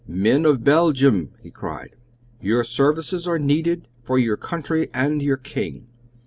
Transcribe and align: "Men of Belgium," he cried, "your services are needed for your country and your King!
"Men 0.07 0.45
of 0.47 0.63
Belgium," 0.63 1.29
he 1.43 1.51
cried, 1.51 1.95
"your 2.41 2.63
services 2.63 3.27
are 3.27 3.37
needed 3.37 3.87
for 4.01 4.17
your 4.17 4.35
country 4.35 4.87
and 4.95 5.21
your 5.21 5.37
King! 5.37 5.89